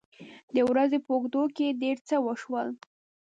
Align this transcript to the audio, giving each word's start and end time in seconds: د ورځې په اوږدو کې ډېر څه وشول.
د 0.55 0.57
ورځې 0.69 0.97
په 1.05 1.09
اوږدو 1.15 1.43
کې 1.55 1.77
ډېر 1.81 1.97
څه 2.07 2.15
وشول. 2.25 2.67